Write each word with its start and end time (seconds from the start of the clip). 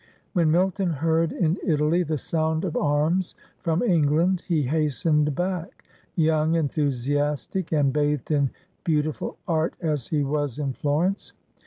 When 0.33 0.49
Milton 0.49 0.89
heard, 0.89 1.31
in 1.31 1.59
Italy, 1.63 2.01
the 2.01 2.17
sound 2.17 2.65
of 2.65 2.75
arms 2.75 3.35
from 3.59 3.83
England, 3.83 4.41
he 4.47 4.63
hastened 4.63 5.35
back— 5.35 5.83
young, 6.15 6.53
enthu 6.53 6.87
siastic, 6.87 7.71
and 7.71 7.93
bathed 7.93 8.31
in 8.31 8.49
beautiful 8.83 9.37
art 9.47 9.75
as 9.79 10.07
he 10.07 10.23
was 10.23 10.57
in 10.57 10.73
Flor 10.73 11.05
ence. 11.05 11.33